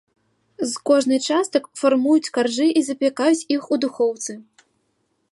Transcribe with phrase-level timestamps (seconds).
[0.69, 4.31] З кожнай частак фармуюць каржы і запякаюць іх у духоўцы.